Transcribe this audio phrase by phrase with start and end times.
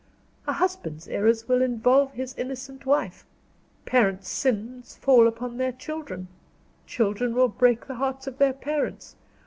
[0.47, 3.23] A husband's errors will involve his innocent wife;
[3.85, 6.27] parent's sins fall upon their children;
[6.87, 9.15] children will break the hearts of their parents.